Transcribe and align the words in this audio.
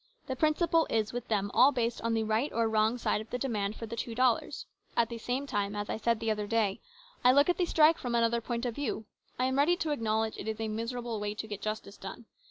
The 0.25 0.35
prin 0.35 0.55
ciple 0.55 0.87
is, 0.91 1.13
with 1.13 1.27
them, 1.27 1.51
all 1.53 1.71
based 1.71 2.01
on 2.01 2.15
the 2.15 2.23
right 2.23 2.51
or 2.51 2.67
wrong 2.67 2.97
side 2.97 3.21
of 3.21 3.29
the 3.29 3.37
demand 3.37 3.75
for 3.75 3.85
the 3.85 3.95
two 3.95 4.15
dollars. 4.15 4.65
At 4.97 5.09
the 5.09 5.19
same 5.19 5.45
time, 5.45 5.75
as 5.75 5.91
I 5.91 5.97
said 5.97 6.19
the 6.19 6.31
other 6.31 6.47
day, 6.47 6.79
I 7.23 7.31
look 7.31 7.49
at 7.49 7.57
the 7.59 7.67
strike 7.67 7.99
from 7.99 8.15
another 8.15 8.41
point 8.41 8.65
of 8.65 8.73
view. 8.73 9.05
I 9.37 9.45
am 9.45 9.59
ready 9.59 9.75
to 9.77 9.89
acknow 9.89 10.21
ledge 10.21 10.39
it 10.39 10.47
is 10.47 10.59
a 10.59 10.69
miserable 10.69 11.19
way 11.19 11.35
to 11.35 11.41
try 11.41 11.41
to 11.41 11.47
get 11.49 11.61
justice 11.61 11.97
done. 11.97 12.25